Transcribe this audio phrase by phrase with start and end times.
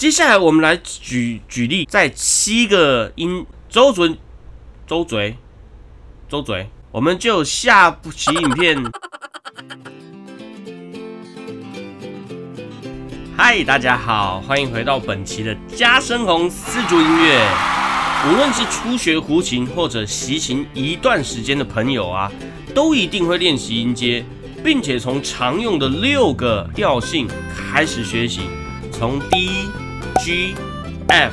[0.00, 4.16] 接下来我们来举举例，在七个音周准
[4.86, 5.36] 周嘴
[6.26, 8.78] 周嘴，我们就下部期影片。
[13.36, 17.46] 嗨，大家好，欢迎回到本期的加深红四柱音乐。
[18.26, 22.32] 无论是初学胡琴或者习琴一段时间的朋友啊，
[22.74, 24.24] 都一定会练习音阶，
[24.64, 28.40] 并且从常用的六个调性开始学习，
[28.90, 29.68] 从 D、
[30.22, 30.54] G、
[31.08, 31.32] F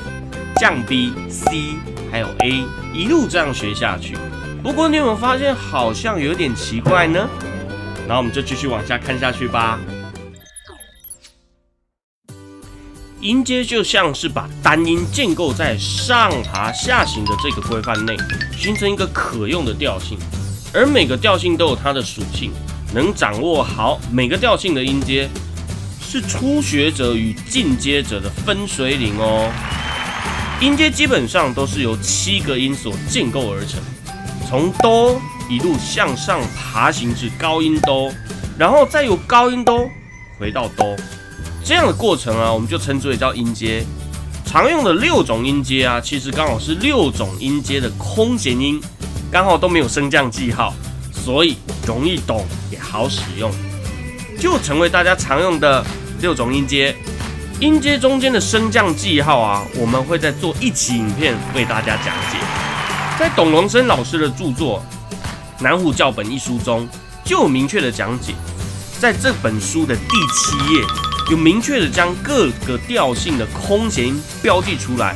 [0.56, 1.76] 降 B、C
[2.10, 2.64] 还有 A
[2.94, 4.16] 一路这样学下去。
[4.64, 7.28] 不过你有没有发现好像有点奇怪呢？
[8.08, 9.78] 那我们就继续往下看下去吧。
[13.20, 18.16] 音阶就像是把单音建构在上爬下行的这个规范内，
[18.58, 20.18] 形成一个可用的调性。
[20.74, 22.52] 而每个调性都有它的属性，
[22.94, 25.28] 能掌握好每个调性的音阶，
[26.10, 29.52] 是初学者与进阶者的分水岭哦。
[30.62, 33.82] 音阶基本上都是由七个音所建构而成，
[34.48, 38.10] 从哆一路向上爬行至高音哆，
[38.58, 39.86] 然后再由高音哆
[40.40, 40.96] 回到哆。
[41.62, 43.84] 这样的过程啊，我们就称之为叫音阶。
[44.46, 48.82] 常用的六种音阶啊，其实刚好是六种音阶的空弦音，
[49.30, 50.74] 刚好都没有升降记号，
[51.12, 53.52] 所以容易懂也好使用，
[54.40, 55.86] 就成为大家常用的
[56.22, 56.96] 六种音阶。
[57.60, 62.38] 音阶中间的升降记号啊，我们会再做一期影片为大家讲解。
[63.20, 64.84] 在董龙生老师的著作
[65.64, 66.88] 《南湖教本》一书中，
[67.24, 68.34] 就有明确的讲解。
[69.00, 70.82] 在这本书的第七页。
[71.30, 75.14] 有明确的将各个调性的空弦音标记出来，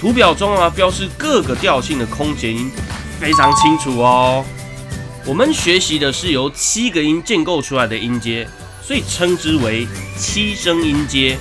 [0.00, 2.72] 图表中啊标示各个调性的空弦音
[3.20, 4.42] 非常清楚哦。
[5.24, 8.46] 我们学习的是由七个音建构出来的音阶，
[8.82, 9.86] 所以称之为
[10.18, 11.38] 七声音阶。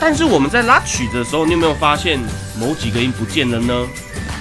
[0.00, 2.18] 但是我们在拉曲子的时候，你有没有发现
[2.58, 3.86] 某几个音不见了呢？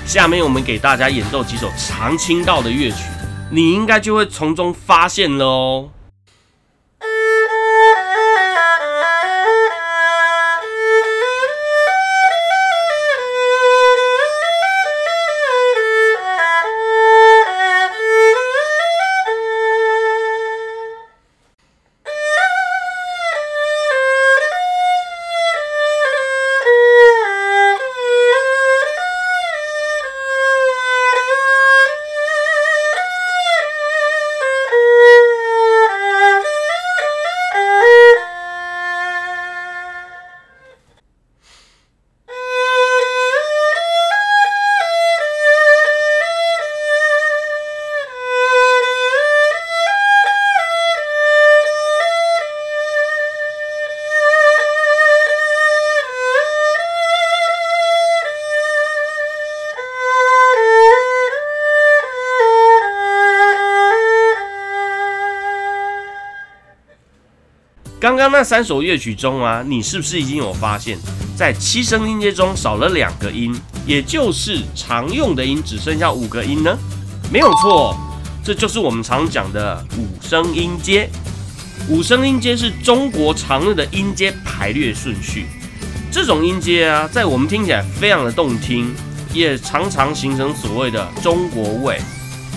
[0.05, 3.03] 下面我们给大家演奏几首常听到的乐曲，
[3.51, 5.89] 你应该就会从中发现了哦。
[68.09, 70.97] 刚刚那三首乐曲中啊，你是不是已经有发现，
[71.35, 73.55] 在七声音阶中少了两个音，
[73.85, 76.75] 也就是常用的音只剩下五个音呢？
[77.31, 77.95] 没有错，
[78.43, 81.07] 这就是我们常讲的五声音阶。
[81.87, 85.45] 五声音阶是中国常用的音阶排列顺序。
[86.11, 88.91] 这种音阶啊，在我们听起来非常的动听，
[89.31, 92.01] 也常常形成所谓的中国味。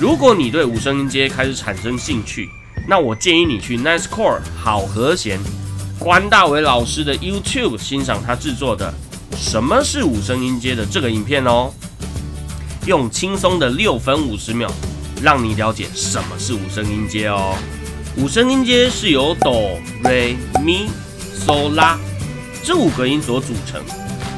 [0.01, 2.49] 如果你对五声音阶开始产生兴趣，
[2.87, 5.39] 那我建议你去 Nice Core 好和弦
[5.99, 8.93] 关大伟老师的 YouTube 欣赏他制作的
[9.37, 11.73] 《什么是五声音阶》的这个影片哦，
[12.87, 14.69] 用轻松的六分五十秒，
[15.23, 17.55] 让你了解什么是五声音阶哦。
[18.17, 20.89] 五声音阶是由哆、瑞、咪、
[21.47, 21.99] 嗦、拉
[22.65, 23.81] 这五个音所组成，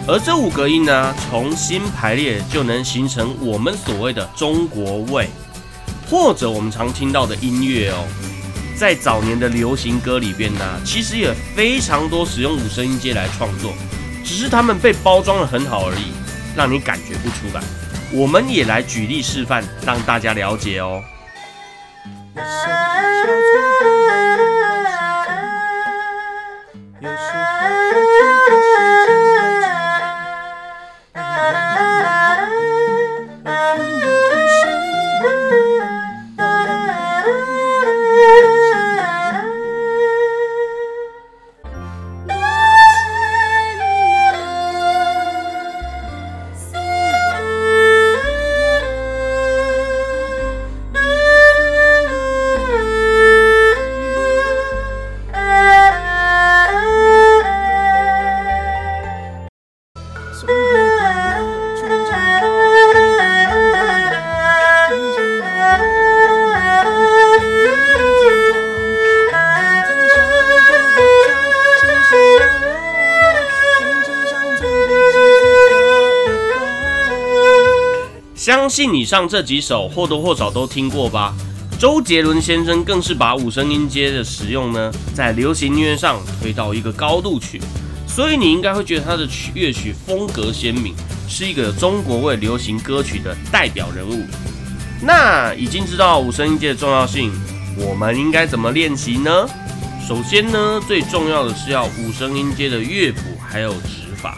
[0.07, 5.29] 而这五个音呢，重新排列就能形成我们所谓的中国味，
[6.11, 8.05] 或者我们常听到的音乐哦。
[8.77, 13.73] 在早年的流行歌里边呢，其实也非常多使用五声音阶来创作，
[14.25, 16.13] 只是他们被包装的很好而已，
[16.57, 17.63] 让你感觉不出来。
[18.13, 21.03] 我们也来举例示范，让大家了解哦。
[78.45, 81.35] 相信以上这几首或多或少都听过吧。
[81.79, 87.59] 周杰伦先生更是把五声音阶的使用呢，在流行音乐上推到一个高度去，
[88.07, 90.95] 所以你应该会觉得他的曲乐曲风格鲜明，
[91.27, 94.23] 是一个中国味流行歌曲的代表人物。
[95.01, 97.33] 那已经知道五声音阶的重要性，
[97.79, 99.49] 我们应该怎么练习呢？
[100.07, 104.37] 首先呢，最重要的是要五声音阶的乐谱还有指法，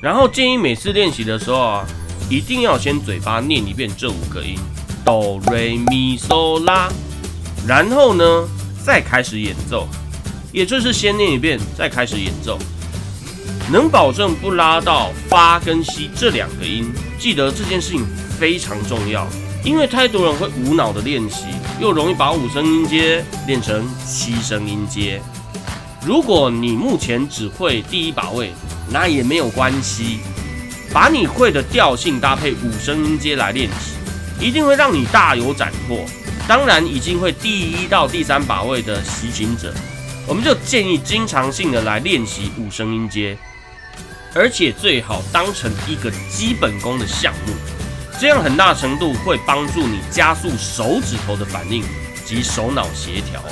[0.00, 1.86] 然后建议每次练习的时候啊，
[2.28, 4.58] 一定要先嘴巴念一遍这五个音。
[5.04, 6.88] 哆瑞咪嗦啦，
[7.66, 8.24] 然后呢，
[8.84, 9.86] 再开始演奏，
[10.52, 12.58] 也就是先念一遍，再开始演奏，
[13.70, 16.92] 能保证不拉到发跟西这两个音。
[17.18, 18.04] 记得这件事情
[18.38, 19.26] 非常重要，
[19.64, 21.44] 因为太多人会无脑的练习，
[21.80, 25.22] 又容易把五声音阶练成七声音阶。
[26.04, 28.52] 如果你目前只会第一把位，
[28.90, 30.18] 那也没有关系，
[30.92, 33.92] 把你会的调性搭配五声音阶来练习。
[34.38, 36.04] 一定会让你大有斩获。
[36.46, 39.72] 当然，已经会第一到第三把位的习琴者，
[40.26, 43.36] 我们就建议经常性的来练习五声音阶，
[44.34, 47.54] 而且最好当成一个基本功的项目，
[48.20, 51.82] 这样很大程度会帮助你加速手指头的反应
[52.24, 53.42] 及手脑协调。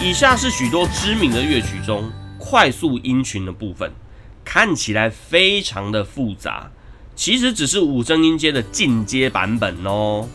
[0.00, 3.92] 以下是许多知名的乐曲中快速音群的部分，
[4.56, 6.70] 看起来非常的复杂。
[7.14, 10.26] 其实只是五声音阶的进阶版本哦。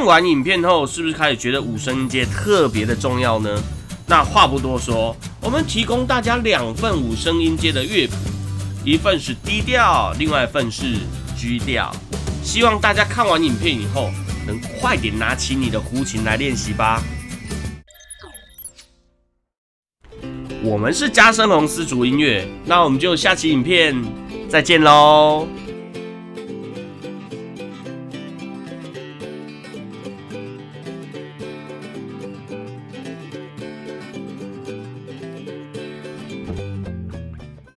[0.00, 3.62] 看完影片后，是不是开始觉得五声音阶特别的重要呢？
[4.06, 8.14] 那话不多说，我们提供大家两份五声音阶的乐谱，
[8.82, 10.94] 一份是低调，另外一份是
[11.36, 11.94] G 调。
[12.42, 14.10] 希望大家看完影片以后，
[14.46, 17.02] 能快点拿起你的胡琴来练习吧。
[20.62, 23.94] 我们是加深龙丝竹音乐，那我们就下期影片
[24.48, 25.46] 再见喽。